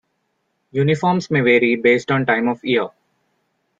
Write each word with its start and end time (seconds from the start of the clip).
Uniforms 0.73 1.29
may 1.29 1.41
vary 1.41 1.75
based 1.75 2.09
on 2.09 2.25
time 2.25 2.47
of 2.47 2.65
year. 2.65 2.89